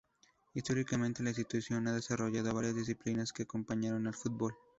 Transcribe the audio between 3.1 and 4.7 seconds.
que acompañaron al fútbol.